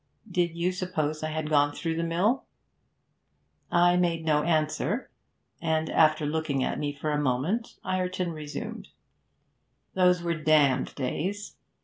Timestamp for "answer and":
4.41-5.91